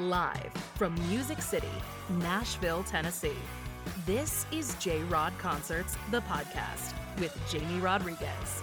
[0.00, 1.66] Live from Music City,
[2.08, 3.32] Nashville, Tennessee.
[4.06, 8.62] This is J Rod Concerts, the podcast with Jamie Rodriguez.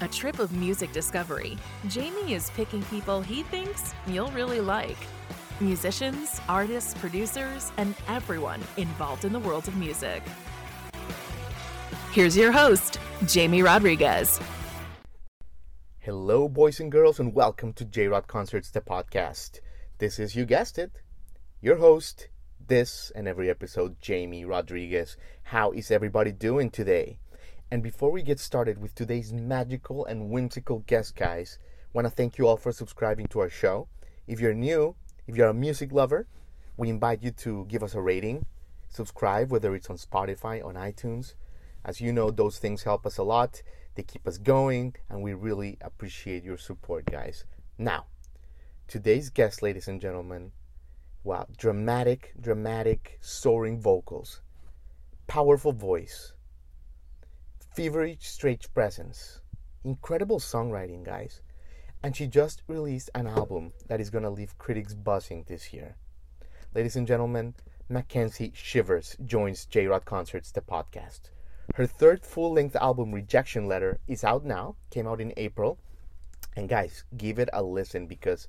[0.00, 1.56] A trip of music discovery.
[1.86, 4.96] Jamie is picking people he thinks you'll really like
[5.60, 10.20] musicians, artists, producers, and everyone involved in the world of music.
[12.10, 14.40] Here's your host, Jamie Rodriguez.
[16.00, 19.60] Hello, boys and girls, and welcome to J Rod Concerts, the podcast.
[19.98, 21.00] This is, you guessed it,
[21.62, 22.28] your host,
[22.66, 25.16] this and every episode, Jamie Rodriguez.
[25.44, 27.18] How is everybody doing today?
[27.70, 31.58] And before we get started with today's magical and whimsical guest, guys,
[31.94, 33.88] want to thank you all for subscribing to our show.
[34.26, 34.96] If you're new,
[35.26, 36.26] if you're a music lover,
[36.76, 38.44] we invite you to give us a rating,
[38.90, 41.32] subscribe, whether it's on Spotify, on iTunes.
[41.86, 43.62] As you know, those things help us a lot.
[43.94, 47.46] They keep us going, and we really appreciate your support, guys.
[47.78, 48.04] Now,
[48.88, 50.52] today's guest, ladies and gentlemen,
[51.24, 54.40] wow, dramatic, dramatic, soaring vocals,
[55.26, 56.34] powerful voice,
[57.74, 59.40] feverish stage presence,
[59.84, 61.40] incredible songwriting, guys.
[62.02, 65.96] And she just released an album that is going to leave critics buzzing this year.
[66.72, 67.54] Ladies and gentlemen,
[67.88, 71.30] Mackenzie Shivers joins J Rod Concerts, the podcast.
[71.74, 75.78] Her third full length album, Rejection Letter, is out now, came out in April.
[76.54, 78.46] And guys, give it a listen because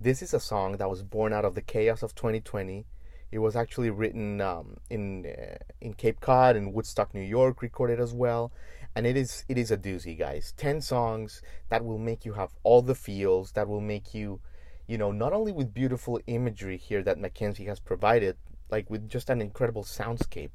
[0.00, 2.84] this is a song that was born out of the chaos of 2020.
[3.32, 7.98] It was actually written um, in uh, in Cape Cod and Woodstock, New York, recorded
[7.98, 8.52] as well,
[8.94, 10.52] and it is it is a doozy, guys.
[10.56, 14.40] Ten songs that will make you have all the feels, that will make you,
[14.86, 18.36] you know, not only with beautiful imagery here that Mackenzie has provided,
[18.70, 20.52] like with just an incredible soundscape,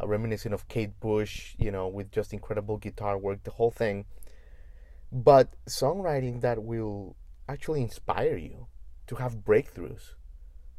[0.00, 4.06] uh, reminiscent of Kate Bush, you know, with just incredible guitar work, the whole thing.
[5.10, 7.16] But songwriting that will
[7.48, 8.68] actually inspire you
[9.06, 10.14] to have breakthroughs,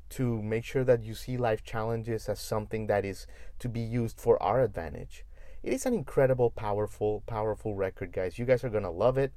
[0.09, 3.28] to make sure that you see life challenges as something that is
[3.59, 5.25] to be used for our advantage.
[5.63, 8.38] It is an incredible, powerful, powerful record, guys.
[8.38, 9.34] You guys are gonna love it.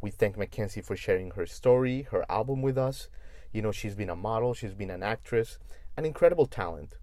[0.00, 3.08] We thank Mackenzie for sharing her story, her album with us.
[3.52, 5.58] You know, she's been a model, she's been an actress,
[5.96, 6.96] an incredible talent.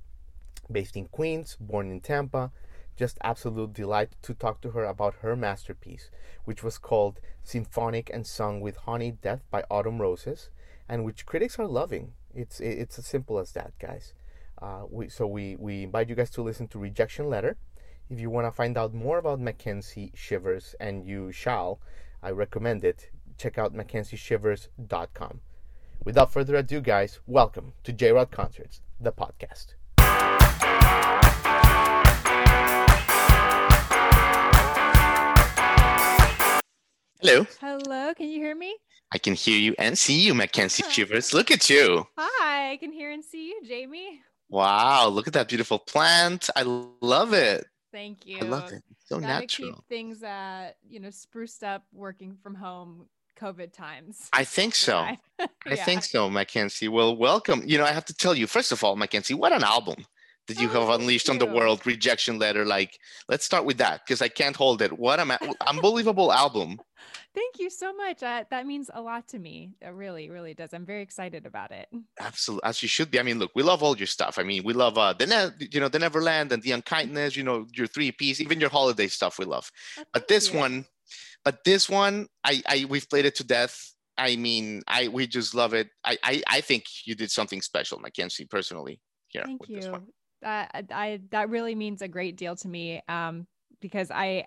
[0.72, 2.52] Based in Queens, born in Tampa,
[2.96, 6.10] just absolute delight to talk to her about her masterpiece,
[6.44, 10.50] which was called Symphonic and Sung with Honey Death by Autumn Roses
[10.90, 12.14] and which critics are loving.
[12.34, 14.14] It's it's as simple as that, guys.
[14.62, 17.56] Uh, we, so we, we invite you guys to listen to Rejection Letter.
[18.10, 21.80] If you want to find out more about Mackenzie Shivers, and you shall,
[22.22, 23.10] I recommend it.
[23.38, 25.40] Check out MackenzieShivers.com.
[26.04, 29.76] Without further ado, guys, welcome to J Rod Concerts, the podcast.
[37.22, 37.46] Hello.
[37.60, 38.78] Hello, can you hear me?
[39.12, 41.34] I can hear you and see you, Mackenzie Shivers.
[41.34, 42.08] Look at you.
[42.18, 44.22] Hi, I can hear and see you, Jamie.
[44.48, 46.50] Wow, look at that beautiful plant.
[46.56, 47.66] I love it.
[47.92, 48.38] Thank you.
[48.38, 48.84] I love it.
[48.90, 49.74] It's so Gotta natural.
[49.74, 53.08] keep things uh, you know, spruced up working from home
[53.38, 54.30] COVID times.
[54.32, 55.02] I think so.
[55.02, 55.20] Right.
[55.66, 56.88] I think so, Mackenzie.
[56.88, 57.64] Well, welcome.
[57.66, 60.06] You know, I have to tell you, first of all, Mackenzie, what an album
[60.50, 61.86] that you Oh, have unleashed on the world.
[61.86, 62.66] Rejection Letter.
[62.66, 63.00] Like,
[63.30, 64.92] let's start with that because I can't hold it.
[65.00, 65.32] What an
[65.66, 66.78] unbelievable album.
[67.36, 68.22] Thank you so much.
[68.24, 69.72] Uh, that means a lot to me.
[69.82, 70.74] It really, really does.
[70.74, 71.88] I'm very excited about it.
[72.20, 73.20] Absolutely, as you should be.
[73.20, 74.38] I mean, look, we love all your stuff.
[74.38, 77.36] I mean, we love uh, the ne- you know the Neverland and the Unkindness.
[77.38, 79.40] You know, your three piece, even your holiday stuff.
[79.40, 79.72] We love.
[79.98, 80.60] Oh, But this you.
[80.60, 80.86] one,
[81.46, 83.94] but this one, I, I we've played it to death.
[84.18, 85.88] I mean, I we just love it.
[86.04, 89.00] I, I, I think you did something special, Mackenzie, personally.
[89.30, 89.92] Here Thank with this you.
[90.42, 93.02] That I, I that really means a great deal to me.
[93.08, 93.48] Um,
[93.82, 94.46] because I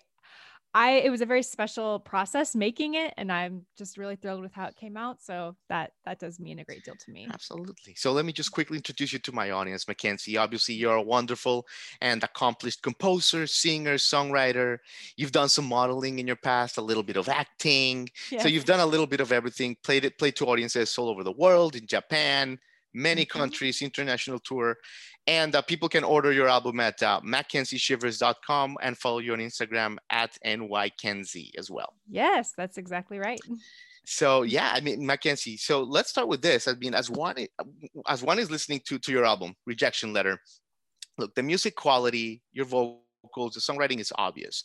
[0.75, 4.55] I it was a very special process making it, and I'm just really thrilled with
[4.55, 5.21] how it came out.
[5.21, 7.29] So that that does mean a great deal to me.
[7.31, 7.95] Absolutely.
[7.95, 10.39] So let me just quickly introduce you to my audience, Mackenzie.
[10.39, 11.67] Obviously, you're a wonderful
[12.01, 14.79] and accomplished composer, singer, songwriter.
[15.17, 18.09] You've done some modeling in your past, a little bit of acting.
[18.41, 19.77] So you've done a little bit of everything.
[19.85, 22.59] Played it, played to audiences all over the world, in Japan,
[22.95, 23.31] many Mhm.
[23.31, 24.77] countries, international tour,
[25.27, 29.97] and uh, people can order your album at uh, MackenzieShivers.com and follow you on Instagram
[30.11, 31.95] at nykenzie as well.
[32.09, 33.41] Yes, that's exactly right.
[34.05, 35.57] So yeah, I mean Mackenzie.
[35.57, 36.67] So let's start with this.
[36.67, 37.37] I mean, as one
[38.09, 40.41] as one is listening to to your album, Rejection Letter.
[41.19, 44.65] Look, the music quality, your vocals, the songwriting is obvious,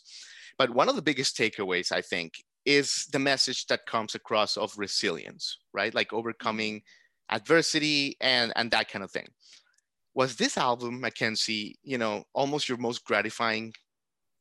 [0.58, 2.32] but one of the biggest takeaways I think
[2.64, 5.94] is the message that comes across of resilience, right?
[5.94, 6.82] Like overcoming
[7.30, 9.28] adversity and and that kind of thing.
[10.14, 13.72] Was this album, Mackenzie, you know, almost your most gratifying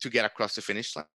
[0.02, 1.06] to get across the finish line?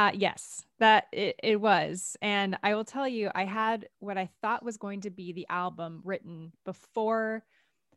[0.00, 2.16] Uh, yes, that it, it was.
[2.22, 5.46] And I will tell you, I had what I thought was going to be the
[5.50, 7.44] album written before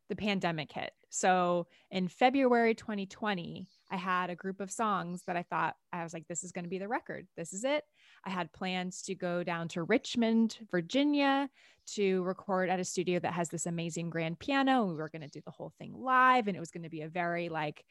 [0.09, 0.91] the pandemic hit.
[1.09, 6.13] So in February 2020, I had a group of songs that I thought I was
[6.13, 7.27] like, this is going to be the record.
[7.37, 7.83] This is it.
[8.25, 11.49] I had plans to go down to Richmond, Virginia
[11.85, 14.85] to record at a studio that has this amazing grand piano.
[14.85, 17.01] We were going to do the whole thing live, and it was going to be
[17.01, 17.83] a very like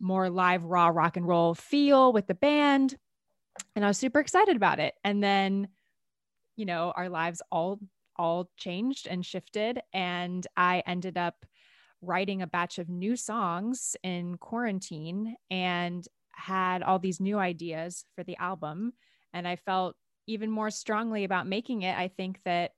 [0.00, 2.96] more live, raw rock and roll feel with the band.
[3.76, 4.94] And I was super excited about it.
[5.04, 5.68] And then,
[6.56, 7.78] you know, our lives all
[8.16, 11.44] all changed and shifted and I ended up
[12.04, 18.24] writing a batch of new songs in quarantine and had all these new ideas for
[18.24, 18.92] the album.
[19.32, 19.96] And I felt
[20.26, 21.96] even more strongly about making it.
[21.96, 22.72] I think that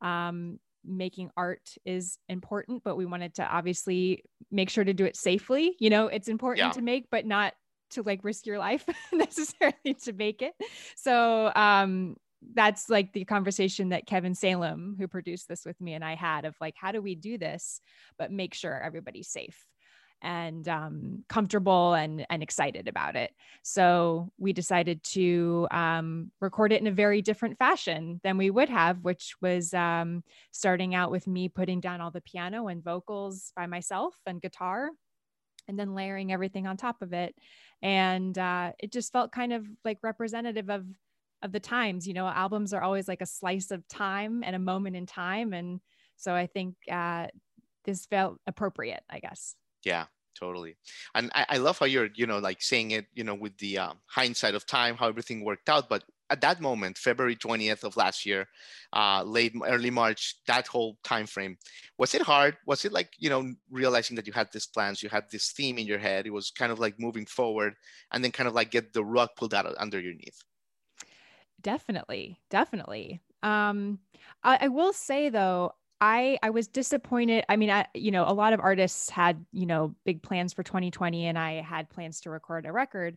[0.00, 5.16] um, making art is important, but we wanted to obviously make sure to do it
[5.16, 5.76] safely.
[5.78, 6.72] You know, it's important yeah.
[6.72, 7.54] to make, but not
[7.90, 10.54] to like risk your life necessarily to make it.
[10.96, 12.16] So um,
[12.54, 16.44] that's like the conversation that Kevin Salem, who produced this with me, and I had
[16.44, 17.80] of like, how do we do this,
[18.18, 19.64] but make sure everybody's safe
[20.22, 23.32] and um, comfortable and and excited about it.
[23.62, 28.68] So we decided to um, record it in a very different fashion than we would
[28.68, 30.22] have, which was um,
[30.52, 34.90] starting out with me putting down all the piano and vocals by myself and guitar,
[35.68, 37.34] and then layering everything on top of it.
[37.82, 40.84] And uh, it just felt kind of like representative of
[41.42, 44.58] of the times you know albums are always like a slice of time and a
[44.58, 45.80] moment in time and
[46.16, 47.26] so i think uh,
[47.84, 49.56] this felt appropriate i guess.
[49.84, 50.06] Yeah
[50.38, 50.76] totally.
[51.14, 53.78] And I, I, love how you're you know like saying it you know with the
[53.78, 57.96] um, hindsight of time how everything worked out but at that moment february 20th of
[57.96, 58.46] last year
[58.94, 61.56] uh, late early march that whole time frame
[61.98, 62.56] was it hard?
[62.66, 65.78] Was it like you know realizing that you had these plans you had this theme
[65.78, 67.74] in your head it was kind of like moving forward
[68.12, 70.42] and then kind of like get the rug pulled out under your underneath
[71.62, 73.20] Definitely, definitely.
[73.42, 73.98] Um,
[74.42, 77.44] I, I will say though, I I was disappointed.
[77.48, 80.62] I mean, I you know, a lot of artists had, you know, big plans for
[80.64, 83.16] 2020 and I had plans to record a record,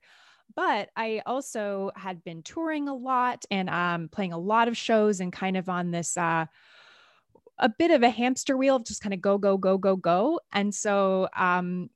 [0.56, 5.20] but I also had been touring a lot and um playing a lot of shows
[5.20, 6.46] and kind of on this uh
[7.58, 10.40] a bit of a hamster wheel, of just kind of go go go go go.
[10.52, 11.90] And so um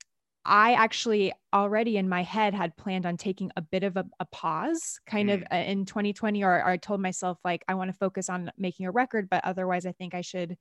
[0.44, 4.24] I actually already in my head had planned on taking a bit of a, a
[4.26, 5.34] pause kind mm.
[5.34, 8.50] of uh, in 2020, or, or I told myself, like, I want to focus on
[8.56, 10.56] making a record, but otherwise, I think I should,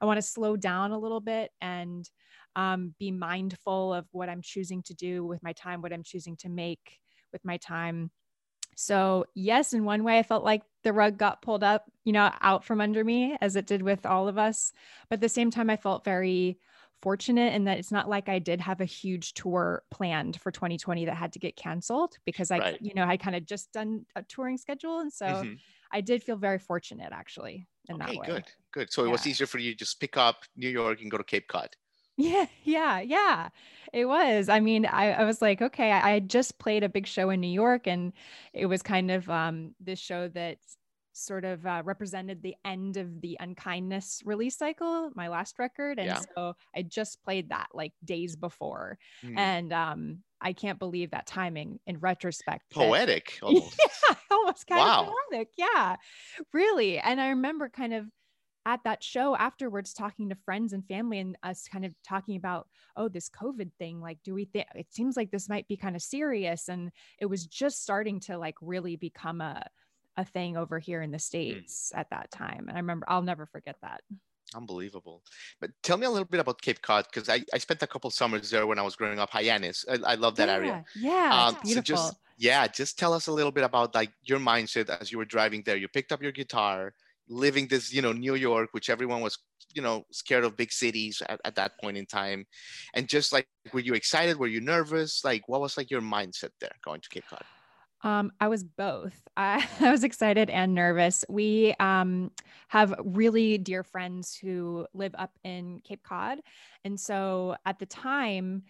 [0.00, 2.08] I want to slow down a little bit and
[2.56, 6.36] um, be mindful of what I'm choosing to do with my time, what I'm choosing
[6.38, 6.98] to make
[7.32, 8.10] with my time.
[8.76, 12.30] So, yes, in one way, I felt like the rug got pulled up, you know,
[12.40, 14.72] out from under me as it did with all of us.
[15.10, 16.58] But at the same time, I felt very
[17.00, 21.06] fortunate in that it's not like I did have a huge tour planned for 2020
[21.06, 22.78] that had to get canceled because I, right.
[22.80, 25.00] you know, I kind of just done a touring schedule.
[25.00, 25.54] And so mm-hmm.
[25.92, 28.26] I did feel very fortunate actually in okay, that way.
[28.26, 28.92] Good, good.
[28.92, 29.08] So yeah.
[29.08, 31.48] it was easier for you to just pick up New York and go to Cape
[31.48, 31.70] Cod.
[32.16, 33.48] Yeah, yeah, yeah.
[33.92, 34.48] It was.
[34.48, 37.40] I mean, I, I was like, okay, I, I just played a big show in
[37.40, 38.12] New York and
[38.52, 40.58] it was kind of um, this show that
[41.18, 46.08] sort of uh, represented the end of the unkindness release cycle my last record and
[46.08, 46.20] yeah.
[46.36, 49.36] so i just played that like days before mm.
[49.36, 53.80] and um i can't believe that timing in retrospect poetic that, almost.
[54.08, 55.02] yeah almost kind wow.
[55.02, 55.96] of poetic yeah
[56.52, 58.06] really and i remember kind of
[58.68, 62.68] at that show afterwards talking to friends and family and us kind of talking about
[62.96, 65.96] oh this covid thing like do we think it seems like this might be kind
[65.96, 69.64] of serious and it was just starting to like really become a
[70.18, 71.22] a thing over here in the mm.
[71.22, 72.00] states mm.
[72.00, 74.02] at that time and i remember i'll never forget that.
[74.54, 75.22] Unbelievable.
[75.60, 78.08] But tell me a little bit about cape cod because I, I spent a couple
[78.10, 79.84] summers there when i was growing up hyannis.
[79.90, 81.74] I, I love that yeah, area yeah um, beautiful.
[81.74, 85.18] so just yeah just tell us a little bit about like your mindset as you
[85.18, 85.76] were driving there.
[85.76, 86.94] You picked up your guitar
[87.28, 89.36] living this you know new york which everyone was
[89.74, 92.46] you know scared of big cities at, at that point in time.
[92.94, 94.38] And just like were you excited?
[94.38, 95.22] Were you nervous?
[95.24, 97.44] Like what was like your mindset there going to cape cod
[98.02, 99.20] um, I was both.
[99.36, 101.24] I, I, was excited and nervous.
[101.28, 102.30] We um,
[102.68, 106.38] have really dear friends who live up in Cape Cod.
[106.84, 108.64] And so at the time,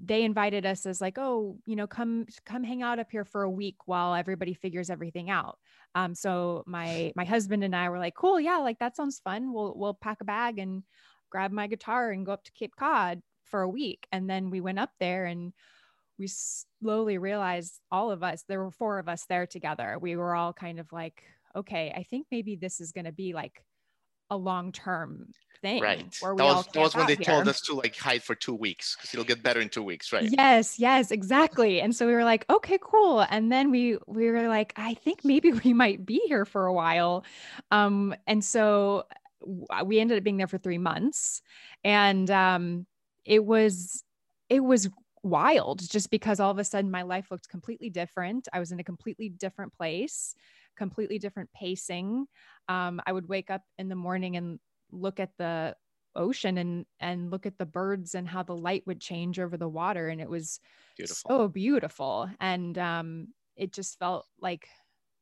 [0.00, 3.42] they invited us as like, oh, you know, come come hang out up here for
[3.42, 5.58] a week while everybody figures everything out.
[5.94, 9.52] Um, so my my husband and I were like, cool, yeah, like that sounds fun.
[9.52, 10.82] We'll we'll pack a bag and
[11.30, 14.06] grab my guitar and go up to Cape Cod for a week.
[14.12, 15.52] And then we went up there and
[16.22, 19.98] we slowly realized all of us, there were four of us there together.
[20.00, 21.24] We were all kind of like,
[21.56, 23.64] okay, I think maybe this is going to be like
[24.30, 25.26] a long term
[25.62, 25.82] thing.
[25.82, 26.16] Right.
[26.20, 28.36] Where we that was, that was when they out told us to like hide for
[28.36, 30.28] two weeks because it'll get better in two weeks, right?
[30.30, 31.80] Yes, yes, exactly.
[31.80, 33.26] And so we were like, okay, cool.
[33.28, 36.72] And then we we were like, I think maybe we might be here for a
[36.72, 37.24] while.
[37.72, 39.06] Um, and so
[39.84, 41.42] we ended up being there for three months.
[41.82, 42.86] And um
[43.24, 44.04] it was
[44.48, 44.88] it was
[45.22, 48.48] wild just because all of a sudden my life looked completely different.
[48.52, 50.34] I was in a completely different place,
[50.76, 52.26] completely different pacing.
[52.68, 54.58] Um, I would wake up in the morning and
[54.90, 55.76] look at the
[56.14, 59.68] ocean and and look at the birds and how the light would change over the
[59.68, 60.60] water and it was
[60.96, 61.34] Beautiful.
[61.34, 64.68] so beautiful and um it just felt like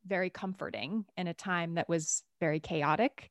[0.04, 3.30] very comforting in a time that was very chaotic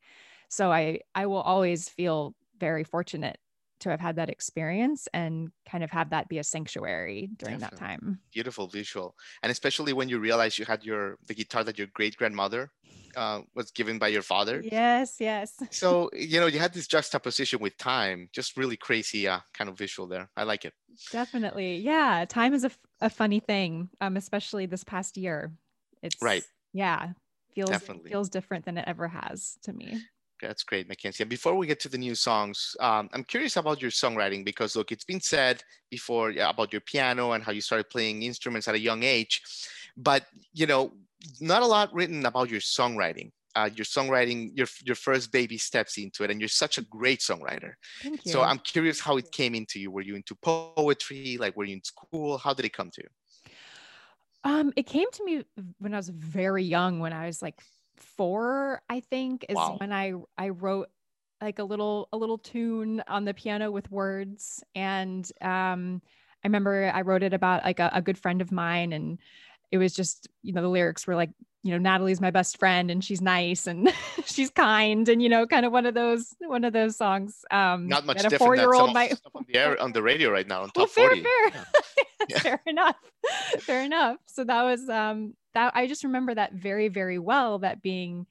[0.50, 3.40] so i i will always feel very fortunate
[3.80, 7.76] to have had that experience and kind of have that be a sanctuary during that
[7.76, 9.16] time Beautiful visual.
[9.42, 12.72] And especially when you realize you had your the guitar that your great grandmother
[13.16, 14.68] uh, was given by your father.
[14.72, 19.42] yes yes So, you know, you had this juxtaposition with time, just really crazy uh,
[19.54, 20.30] kind of visual there.
[20.36, 20.74] I like it.
[21.10, 25.52] definitely yeah time is a, f- a funny thing um especially this past year
[26.04, 26.46] it's Right.
[26.74, 27.14] yeah
[27.56, 28.12] feels Definitely.
[28.12, 30.04] feels different than it ever has to me
[30.42, 31.24] That's great, Mackenzie.
[31.24, 34.76] And before we get to the new songs, um, I'm curious about your songwriting because,
[34.76, 38.76] look, it's been said before about your piano and how you started playing instruments at
[38.76, 39.42] a young age,
[39.98, 40.94] but you know,
[41.42, 43.32] not a lot written about your songwriting.
[43.56, 47.20] Uh, your songwriting, your your first baby steps into it, and you're such a great
[47.20, 47.74] songwriter.
[48.02, 49.90] thank you So I'm curious how it came into you.
[49.90, 51.36] Were you into poetry?
[51.40, 52.38] Like, were you in school?
[52.38, 53.10] How did it come to you?
[54.44, 55.44] Um, it came to me
[55.80, 57.60] when I was very young, when I was like
[58.02, 59.78] four, I think, is Wow.
[59.80, 60.90] when I I wrote
[61.42, 64.64] like a little a little tune on the piano with words.
[64.76, 66.02] And um
[66.44, 69.20] I remember I wrote it about like a, a good friend of mine and
[69.72, 71.30] it was just, you know, the lyrics were like,
[71.64, 73.92] you know, Natalie's my best friend and she's nice and
[74.26, 77.46] she's kind and you know, kind of one of those one of those songs.
[77.52, 79.82] Um Not much that a different than four-year-old might of the stuff on the air
[79.82, 81.24] on the radio right now on well, top fair, 40.
[81.24, 81.66] fair.
[82.30, 82.40] Yeah.
[82.40, 82.96] fair enough.
[83.62, 84.18] Fair enough.
[84.26, 88.28] So that was um that I just remember that very, very well, that being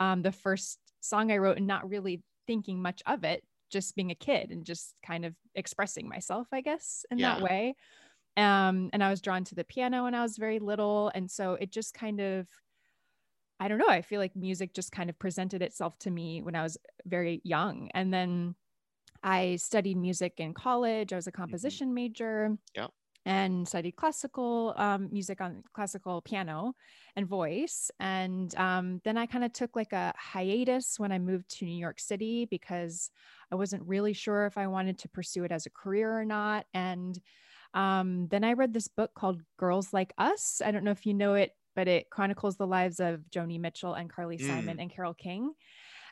[0.00, 4.10] um the first song I wrote and not really thinking much of it, just being
[4.10, 7.22] a kid and just kind of expressing myself, I guess, in Yeah.
[7.22, 7.76] that way.
[8.36, 11.10] Um, and I was drawn to the piano when I was very little.
[11.14, 12.48] And so it just kind of
[13.60, 16.54] I don't know, I feel like music just kind of presented itself to me when
[16.54, 17.90] I was very young.
[17.92, 18.54] And then
[19.22, 21.12] I studied music in college.
[21.12, 22.58] I was a composition major.
[22.74, 22.92] Yep.
[23.28, 26.74] And studied classical um, music on classical piano
[27.14, 27.90] and voice.
[28.00, 31.78] And um, then I kind of took like a hiatus when I moved to New
[31.78, 33.10] York City because
[33.52, 36.64] I wasn't really sure if I wanted to pursue it as a career or not.
[36.72, 37.20] And
[37.74, 40.62] um, then I read this book called Girls Like Us.
[40.64, 43.94] I don't know if you know it, but it chronicles the lives of Joni Mitchell
[43.94, 45.52] and Carly Simon and Carole King.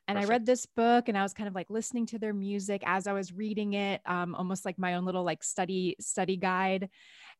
[0.08, 2.82] And I read this book and I was kind of like listening to their music
[2.86, 6.88] as I was reading it, um, almost like my own little like study study guide.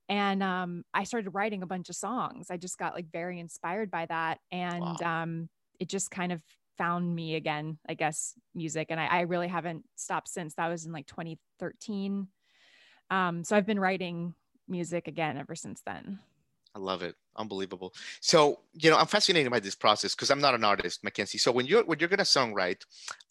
[0.08, 2.50] And um, I started writing a bunch of songs.
[2.50, 5.22] I just got like very inspired by that, and Wow.
[5.22, 5.48] um,
[5.80, 6.40] it just kind of
[6.78, 8.88] found me again, I guess, music.
[8.90, 10.54] And I, I really haven't stopped since.
[10.54, 12.28] That was in like 2013.
[13.10, 14.34] Um, so I've been writing
[14.68, 16.18] music again ever since then.
[16.76, 17.16] I love it.
[17.36, 17.94] Unbelievable.
[18.20, 21.38] So, you know, I'm fascinated by this process because I'm not an artist, Mackenzie.
[21.38, 22.82] So when you're when you're gonna songwrite,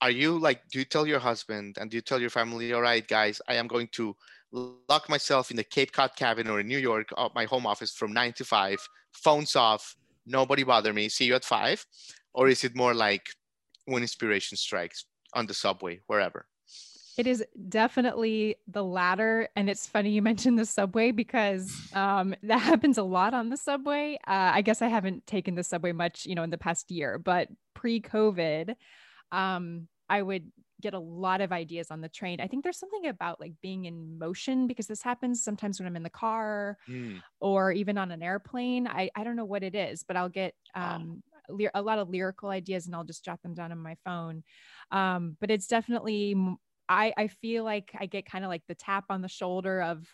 [0.02, 2.82] are you like, do you tell your husband and do you tell your family, all
[2.82, 4.16] right, guys, I am going to
[4.52, 7.94] lock myself in the Cape Cod cabin or in New York, uh, my home office
[7.94, 8.80] from nine to five,
[9.12, 11.86] phones off, nobody bother me, see you at five?
[12.34, 13.28] Or is it more like
[13.86, 16.48] when inspiration strikes on the subway, wherever?
[17.18, 19.48] It is definitely the latter.
[19.56, 23.58] And it's funny you mentioned the subway because um, that happens a lot on the
[23.58, 24.16] subway.
[24.28, 27.18] Uh, I guess I haven't taken the subway much, you know, in the past year,
[27.18, 28.76] but pre COVID,
[29.32, 32.42] um, I would get a lot of ideas on the train.
[32.42, 35.96] I think there's something about like being in motion because this happens sometimes when I'm
[35.96, 38.88] in the car Hmm, or even on an airplane.
[38.88, 40.96] I, I don't know what it is, but I'll get Wow.
[40.96, 43.96] um, ly- a lot of lyrical ideas and I'll just jot them down on my
[44.04, 44.44] phone.
[44.92, 48.76] Um, but it's definitely, m- I, I feel like I get kind of like the
[48.76, 50.08] tap on the shoulder of,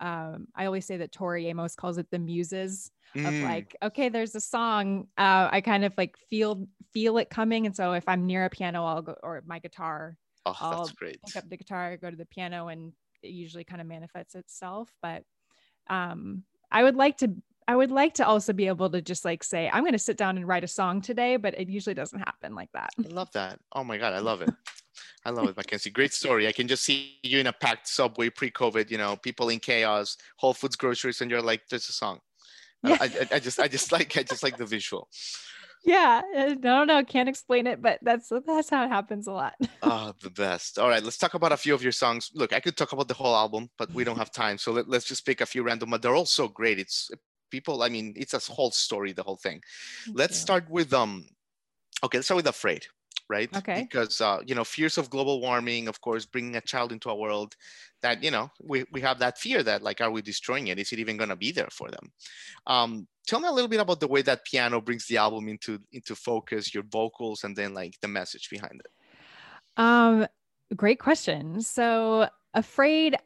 [0.00, 4.10] um, I always say that Tori Amos calls it the muses of Mm, like, okay,
[4.10, 5.08] there's a song.
[5.16, 7.66] Uh, I kind of like feel, feel it coming.
[7.66, 10.16] And so if I'm near a piano, I'll go, or my guitar,
[10.46, 11.18] oh, I'll that's great.
[11.26, 12.92] pick up the guitar, go to the piano, and
[13.22, 14.92] it usually kind of manifests itself.
[15.02, 15.24] But
[15.88, 17.34] um, I would like to,
[17.66, 20.16] I would like to also be able to just like say, I'm going to sit
[20.16, 22.90] down and write a song today, but it usually doesn't happen like that.
[23.04, 23.58] I love that.
[23.72, 24.50] Oh my God, I love it.
[25.24, 25.90] I love it, Mackenzie.
[25.90, 26.46] Great story.
[26.48, 30.16] I can just see you in a packed subway pre-COVID, you know, people in chaos,
[30.36, 32.20] Whole Foods groceries, and you're like, there's a song.
[32.84, 32.96] I- Yeah.
[33.00, 35.08] I, I, I just I just like I just like the visual.
[35.84, 39.54] yeah, I don't know, can't explain it, but that's that's how it happens a lot.
[39.82, 40.78] oh, the best.
[40.78, 42.30] All right, let's talk about a few of your songs.
[42.34, 44.88] Look, I could talk about the whole album, but we don't have time, so let,
[44.88, 45.90] let's just pick a few random.
[45.90, 46.78] But they're all so great.
[46.78, 47.10] It's
[47.50, 47.82] people.
[47.82, 49.60] I mean, it's a whole story, the whole thing.
[50.04, 50.42] Thank let's you.
[50.42, 51.26] start with um.
[52.04, 52.86] Okay, let's start with afraid
[53.28, 53.54] right?
[53.56, 53.82] Okay.
[53.82, 57.14] Because uh, you know, fears of global warming, of course, bringing a child into a
[57.14, 57.54] world
[58.02, 60.78] that you know we, we have that fear that like, are we destroying it?
[60.78, 62.12] Is it even going to be there for them?
[62.66, 65.78] Um, tell me a little bit about the way that piano brings the album into
[65.92, 68.90] into focus, your vocals, and then like the message behind it.
[69.76, 70.26] Um,
[70.74, 71.60] great question.
[71.60, 73.16] So, afraid.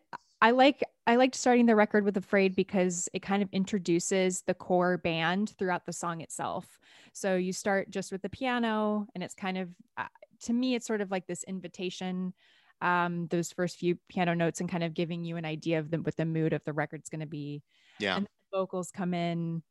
[0.42, 4.54] I like I liked starting the record with Afraid because it kind of introduces the
[4.54, 6.78] core band throughout the song itself.
[7.12, 10.06] So you start just with the piano, and it's kind of, uh,
[10.44, 12.32] to me, it's sort of like this invitation,
[12.80, 15.98] um, those first few piano notes, and kind of giving you an idea of the,
[15.98, 17.62] what the mood of the record's going to be.
[17.98, 18.16] Yeah.
[18.16, 19.62] And the vocals come in,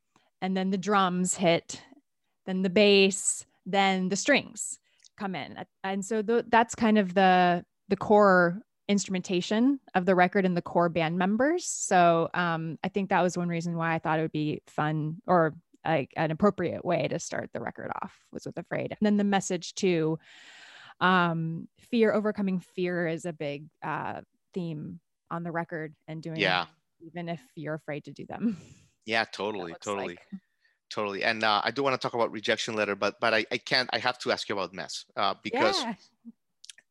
[0.41, 1.81] and then the drums hit,
[2.45, 4.79] then the bass, then the strings
[5.17, 10.45] come in, and so th- that's kind of the the core instrumentation of the record
[10.45, 11.65] and the core band members.
[11.65, 15.21] So um, I think that was one reason why I thought it would be fun
[15.27, 15.53] or
[15.85, 19.23] like an appropriate way to start the record off was with afraid and then the
[19.23, 20.19] message too
[20.99, 24.21] um fear overcoming fear is a big uh
[24.53, 26.65] theme on the record and doing yeah
[26.99, 28.57] even if you're afraid to do them
[29.05, 30.41] yeah totally totally like.
[30.89, 33.57] totally and uh, i do want to talk about rejection letter but but i, I
[33.57, 35.93] can't i have to ask you about mess uh, because yeah.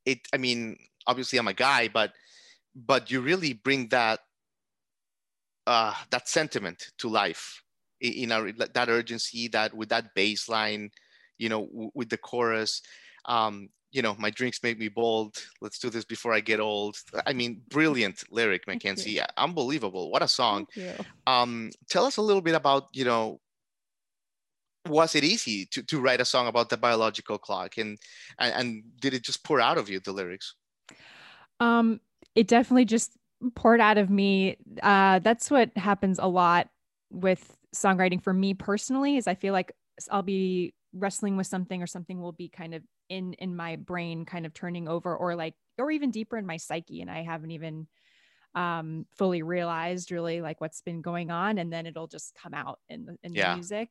[0.04, 0.76] it i mean
[1.06, 2.12] obviously i'm a guy but
[2.74, 4.20] but you really bring that
[5.66, 7.62] uh, that sentiment to life
[8.00, 10.90] in our that urgency that with that bassline,
[11.38, 12.82] you know w- with the chorus.
[13.26, 15.36] Um you know my drinks make me bold.
[15.60, 16.96] Let's do this before i get old.
[17.26, 19.20] I mean brilliant lyric mackenzie.
[19.36, 20.10] unbelievable.
[20.10, 20.66] What a song.
[21.26, 23.40] Um tell us a little bit about you know
[24.88, 27.98] was it easy to, to write a song about the biological clock and,
[28.38, 30.54] and and did it just pour out of you the lyrics
[31.60, 32.00] um
[32.34, 33.12] it definitely just
[33.54, 36.68] poured out of me uh that's what happens a lot
[37.10, 39.72] with songwriting for me personally is I feel like
[40.10, 44.24] I'll be wrestling with something or something will be kind of in in my brain
[44.24, 47.52] kind of turning over or like or even deeper in my psyche and I haven't
[47.52, 47.86] even
[48.54, 52.80] um fully realized really like what's been going on and then it'll just come out
[52.88, 53.50] in the in yeah.
[53.50, 53.88] the music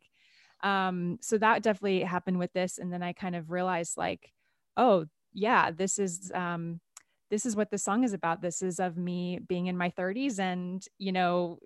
[0.61, 4.33] um so that definitely happened with this and then I kind of realized like
[4.75, 6.81] oh yeah this is um
[7.29, 10.39] this is what the song is about this is of me being in my 30s
[10.39, 11.59] and you know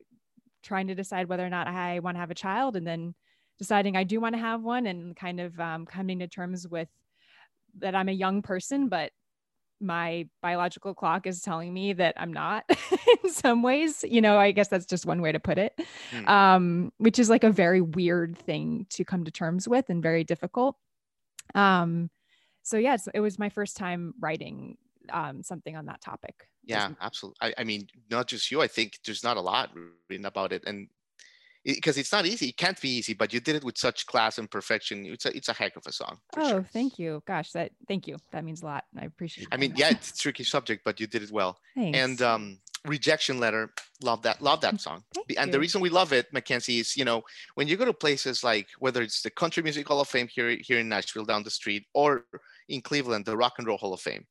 [0.63, 3.13] trying to decide whether or not I want to have a child and then
[3.59, 6.87] deciding I do want to have one and kind of um, coming to terms with
[7.79, 9.11] that I'm a young person, but
[9.79, 12.63] my biological clock is telling me that I'm not
[13.23, 14.03] in some ways.
[14.07, 15.77] You know, I guess that's just one way to put it,
[16.11, 16.27] mm.
[16.27, 20.23] um, which is like a very weird thing to come to terms with and very
[20.23, 20.77] difficult.
[21.53, 22.09] Um,
[22.63, 24.77] so, yes, it was my first time writing
[25.11, 26.47] um, something on that topic.
[26.65, 27.37] Yeah, absolutely.
[27.41, 28.61] I, I, mean, not just you.
[28.61, 29.71] I think there's not a lot
[30.09, 30.87] written about it, and
[31.65, 32.49] because it, it's not easy.
[32.49, 35.05] It can't be easy, but you did it with such class and perfection.
[35.05, 36.19] It's a it's a heck of a song.
[36.37, 36.63] Oh, sure.
[36.71, 37.23] thank you.
[37.25, 38.17] Gosh, that thank you.
[38.31, 38.85] That means a lot.
[38.97, 39.47] I appreciate.
[39.47, 39.49] It.
[39.51, 41.59] I mean, yeah, it's a tricky subject, but you did it well.
[41.75, 41.97] Thanks.
[41.97, 44.41] And um, rejection letter, love that.
[44.41, 45.03] Love that song.
[45.13, 45.53] Thank and you.
[45.53, 47.23] the reason we love it, Mackenzie, is you know
[47.55, 50.57] when you go to places like whether it's the Country Music Hall of Fame here
[50.61, 52.25] here in Nashville down the street, or
[52.67, 54.25] in Cleveland, the Rock and Roll Hall of Fame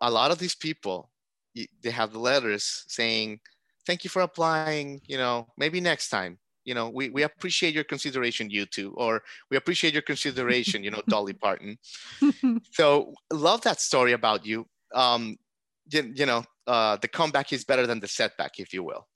[0.00, 1.10] a lot of these people
[1.82, 3.40] they have the letters saying
[3.86, 7.84] thank you for applying you know maybe next time you know we, we appreciate your
[7.84, 11.78] consideration you two or we appreciate your consideration you know dolly parton.
[12.72, 14.66] So love that story about you.
[14.94, 15.36] Um
[15.90, 19.06] you, you know uh the comeback is better than the setback if you will.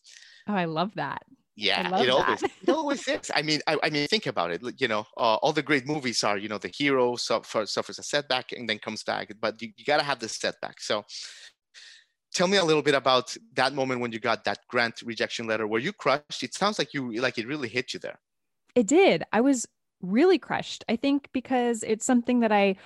[0.49, 1.23] Oh i love that
[1.57, 3.31] yeah, it always it always is.
[3.35, 4.63] I mean, I, I mean, think about it.
[4.79, 8.03] You know, uh, all the great movies are you know the hero suffers, suffers a
[8.03, 10.81] setback and then comes back, but you, you got to have the setback.
[10.81, 11.05] So,
[12.35, 15.67] tell me a little bit about that moment when you got that grant rejection letter.
[15.67, 16.43] where you crushed?
[16.43, 18.21] It sounds like you like it really hit you there.
[18.75, 19.25] It did.
[19.33, 19.67] I was
[20.03, 20.85] really crushed.
[20.91, 22.77] I think because it's something that I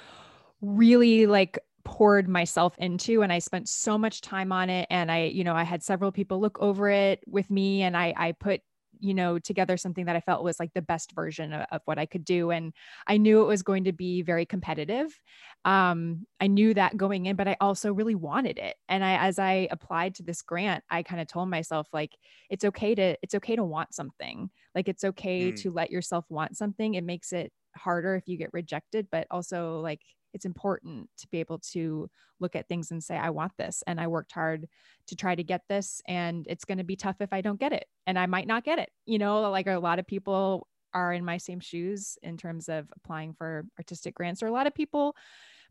[0.62, 1.58] really like
[1.90, 5.56] poured myself into and I spent so much time on it and I you know
[5.56, 8.60] I had several people look over it with me and I I put
[9.00, 11.98] you know together something that I felt was like the best version of, of what
[11.98, 12.72] I could do and
[13.08, 15.18] I knew it was going to be very competitive.
[15.64, 19.40] Um I knew that going in but I also really wanted it and I as
[19.40, 22.16] I applied to this grant I kind of told myself like
[22.50, 24.48] it's okay to it's okay to want something.
[24.76, 25.60] Like it's okay mm.
[25.62, 26.94] to let yourself want something.
[26.94, 30.00] It makes it harder if you get rejected but also like
[30.32, 34.00] it's important to be able to look at things and say i want this and
[34.00, 34.66] i worked hard
[35.06, 37.72] to try to get this and it's going to be tough if i don't get
[37.72, 38.90] it and i might not get it.
[39.06, 42.88] You know like a lot of people are in my same shoes in terms of
[42.96, 45.14] applying for artistic grants or a lot of people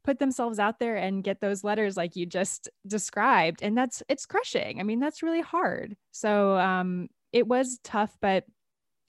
[0.03, 4.25] put themselves out there and get those letters like you just described and that's it's
[4.25, 4.79] crushing.
[4.79, 5.95] I mean that's really hard.
[6.11, 8.43] So um it was tough but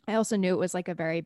[0.06, 1.24] i also knew it was like a very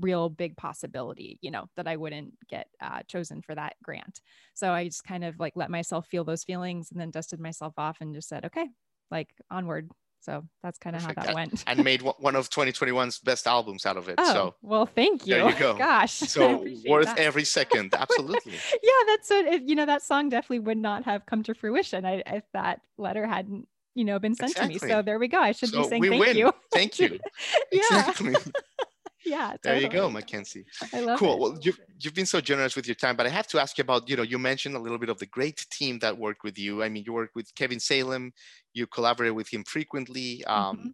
[0.00, 4.20] real big possibility you know that i wouldn't get uh, chosen for that grant
[4.54, 7.74] so i just kind of like let myself feel those feelings and then dusted myself
[7.78, 8.68] off and just said okay
[9.10, 11.64] like onward so that's kind of how that went.
[11.66, 14.16] and made one of 2021's best albums out of it.
[14.18, 15.34] Oh, so well, thank you.
[15.34, 15.76] There you go.
[15.76, 16.20] Gosh.
[16.28, 17.18] So worth that.
[17.18, 17.94] every second.
[17.98, 18.52] Absolutely.
[18.52, 19.62] yeah, that's it.
[19.62, 23.26] You know, that song definitely would not have come to fruition I, if that letter
[23.26, 24.78] hadn't, you know, been sent exactly.
[24.78, 24.90] to me.
[24.92, 25.38] So there we go.
[25.38, 26.36] I should so be saying thank win.
[26.36, 26.52] you.
[26.72, 27.18] Thank you.
[27.72, 27.80] yeah.
[28.10, 28.34] Exactly
[29.28, 29.58] yeah totally.
[29.64, 31.40] there you go mackenzie I love cool it.
[31.40, 33.82] well you've, you've been so generous with your time but i have to ask you
[33.82, 36.58] about you know you mentioned a little bit of the great team that worked with
[36.58, 38.32] you i mean you worked with kevin salem
[38.74, 40.88] you collaborated with him frequently um, mm-hmm.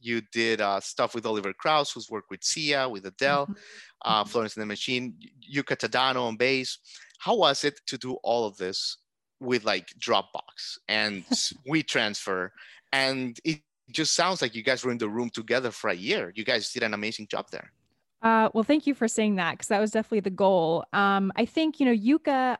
[0.00, 3.52] you did uh, stuff with oliver Kraus who's worked with sia with adele mm-hmm.
[4.04, 4.30] uh, mm-hmm.
[4.30, 5.14] florence and the machine
[5.54, 6.78] yuka tadano on bass
[7.18, 8.98] how was it to do all of this
[9.40, 11.24] with like dropbox and
[11.68, 12.50] WeTransfer
[12.92, 13.60] and it
[13.90, 16.32] just sounds like you guys were in the room together for a year.
[16.34, 17.72] You guys did an amazing job there.
[18.22, 20.84] Uh, well, thank you for saying that because that was definitely the goal.
[20.92, 22.56] Um, I think you know Yuka,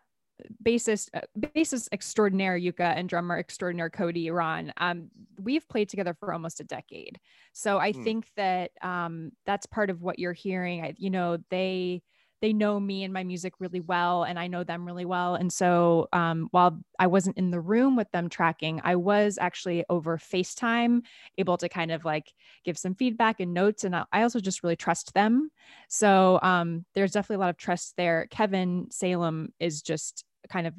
[0.63, 4.73] bassist, uh, bassist extraordinaire Yuka and drummer extraordinaire Cody Iran.
[4.77, 5.11] Um,
[5.41, 7.19] we've played together for almost a decade,
[7.53, 8.05] so I hmm.
[8.05, 10.85] think that um, that's part of what you're hearing.
[10.85, 12.03] I, you know, they
[12.43, 15.53] they know me and my music really well and i know them really well and
[15.53, 20.19] so um, while i wasn't in the room with them tracking i was actually over
[20.19, 21.01] facetime
[21.39, 22.33] able to kind of like
[22.65, 25.51] give some feedback and notes and i also just really trust them.
[25.89, 28.27] So um, there's definitely a lot of trust there.
[28.31, 30.75] Kevin salem is just kind of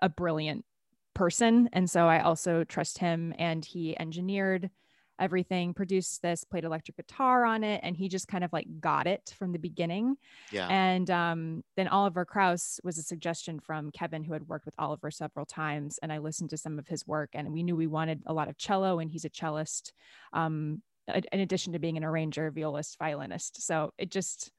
[0.00, 0.64] a brilliant
[1.14, 4.70] person and so i also trust him and he engineered
[5.18, 9.06] everything, produced this, played electric guitar on it, and he just kind of like got
[9.06, 10.16] it from the beginning.
[10.50, 10.66] Yeah.
[10.68, 15.10] And um, then Oliver Kraus was a suggestion from Kevin, who had worked with Oliver
[15.10, 18.22] several times, and I listened to some of his work, and we knew we wanted
[18.26, 19.92] a lot of cello, and he's a cellist,
[20.32, 20.82] um,
[21.32, 23.60] in addition to being an arranger, violist, violinist.
[23.66, 24.50] So it just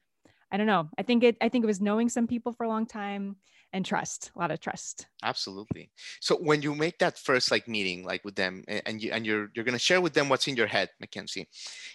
[0.53, 0.87] I don't know.
[0.99, 3.37] I think it I think it was knowing some people for a long time
[3.73, 5.07] and trust, a lot of trust.
[5.23, 5.89] Absolutely.
[6.21, 9.49] So when you make that first like meeting like with them and you and you're
[9.55, 11.49] you're going to share with them what's in your head, Mackenzie.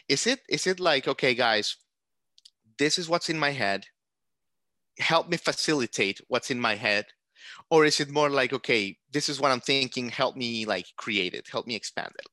[0.09, 1.77] Is it is it like okay guys,
[2.79, 3.87] this is what's in my head.
[4.99, 7.07] Help me facilitate what's in my head
[7.71, 11.33] or is it more like okay, this is what I'm thinking, help me like create
[11.33, 12.27] it, help me expand it?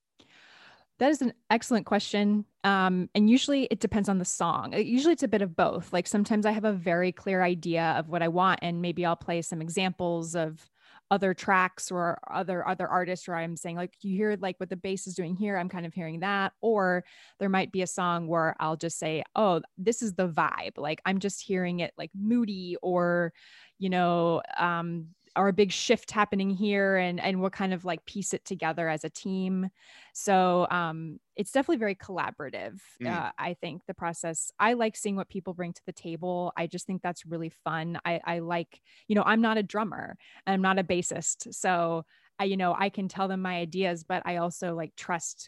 [1.00, 2.46] That is an excellent question.
[2.64, 4.74] Um, and usually it depends on the song.
[4.74, 5.92] Uh, usually it's a bit of both.
[5.92, 9.16] Like sometimes I have a very clear idea of what I want, and maybe I'll
[9.16, 10.70] play some examples of
[11.12, 14.76] other tracks or other other artists where I'm saying like you hear like what the
[14.76, 17.04] bass is doing here I'm kind of hearing that or
[17.40, 21.02] there might be a song where I'll just say oh this is the vibe like
[21.06, 23.34] I'm just hearing it like moody or
[23.78, 28.06] you know um or a big shift happening here and and we'll kind of like
[28.06, 29.70] piece it together as a team.
[30.14, 33.14] So um it's definitely very collaborative mm.
[33.14, 34.52] uh, i think the process.
[34.60, 36.54] I like seeing what people bring to the table.
[36.56, 38.00] I just think that's really fun.
[38.06, 40.18] I i like you know i'm not a drummer.
[40.48, 41.54] I'm not a bassist.
[41.54, 42.06] So
[42.40, 45.48] i you know i can tell them my ideas but i also like trust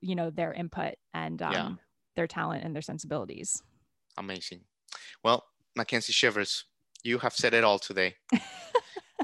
[0.00, 1.70] you know their input and um, yeah.
[2.16, 3.62] their talent and their sensibilities.
[4.16, 4.60] Amazing.
[5.22, 5.44] Well
[5.76, 6.66] mackenzie shivers
[7.02, 8.14] you have said it all today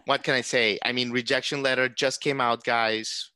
[0.07, 0.79] what can I say?
[0.85, 3.31] I mean, rejection letter just came out, guys.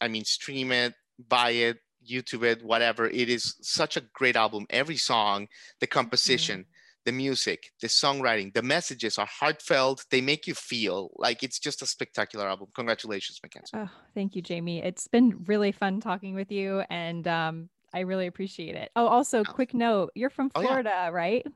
[0.00, 0.94] I mean, stream it,
[1.28, 1.78] buy it,
[2.08, 3.06] YouTube it, whatever.
[3.06, 4.66] It is such a great album.
[4.70, 5.48] Every song,
[5.80, 7.02] the composition, mm-hmm.
[7.04, 10.04] the music, the songwriting, the messages are heartfelt.
[10.10, 12.68] They make you feel like it's just a spectacular album.
[12.74, 13.72] Congratulations, Mackenzie.
[13.74, 14.82] Oh, thank you, Jamie.
[14.82, 18.90] It's been really fun talking with you, and um, I really appreciate it.
[18.96, 19.44] Oh, also, oh.
[19.44, 21.08] quick note: you're from Florida, oh, yeah.
[21.08, 21.46] right?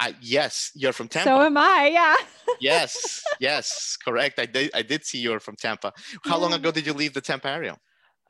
[0.00, 1.28] I, yes, you're from Tampa.
[1.28, 1.90] So am I.
[1.92, 2.14] Yeah.
[2.60, 4.38] yes, yes, correct.
[4.38, 4.70] I did.
[4.74, 5.92] I did see you're from Tampa.
[6.24, 6.42] How yeah.
[6.42, 7.76] long ago did you leave the Tampa area?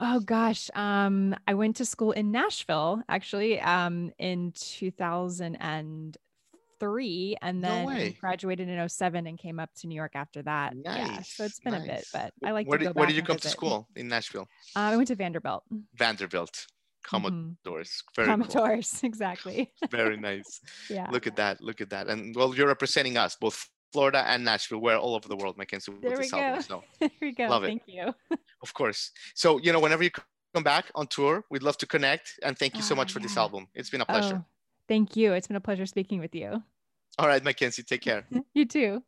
[0.01, 7.85] Oh gosh, um, I went to school in Nashville actually um, in 2003, and then
[7.85, 10.77] no graduated in 07 and came up to New York after that.
[10.77, 11.83] Nice, yeah, so it's been nice.
[11.83, 13.48] a bit, but I like where to go did, Where did you come visit.
[13.48, 14.46] to school in Nashville?
[14.77, 15.64] Uh, I went to Vanderbilt.
[15.96, 16.68] Vanderbilt.
[17.02, 17.56] Commodores.
[17.64, 18.12] Mm-hmm.
[18.14, 19.08] Very Commodores, cool.
[19.08, 19.72] exactly.
[19.90, 20.61] Very nice.
[20.88, 21.08] yeah.
[21.11, 21.61] Look at that.
[21.61, 22.08] Look at that.
[22.08, 24.78] And well, you're representing us, both Florida and Nashville.
[24.78, 25.92] We're all over the world, Mackenzie.
[26.00, 26.38] There we go.
[26.38, 27.46] Album, so there we go.
[27.46, 27.94] Love thank it.
[27.94, 28.14] you.
[28.62, 29.11] of course.
[29.34, 32.38] So, you know, whenever you come back on tour, we'd love to connect.
[32.42, 33.26] And thank you so much for yeah.
[33.26, 33.68] this album.
[33.74, 34.42] It's been a pleasure.
[34.42, 34.44] Oh,
[34.88, 35.32] thank you.
[35.32, 36.62] It's been a pleasure speaking with you.
[37.18, 38.24] All right, Mackenzie, take care.
[38.54, 39.02] you too.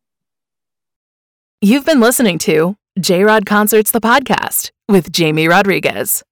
[1.60, 6.22] You've been listening to J Rod Concerts, the podcast with Jamie Rodriguez.